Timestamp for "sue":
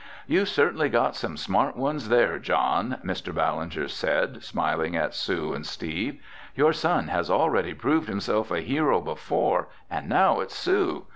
5.13-5.53, 10.55-11.05